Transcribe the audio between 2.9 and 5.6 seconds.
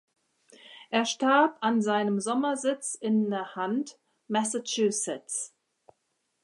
in Nahant, Massachusetts.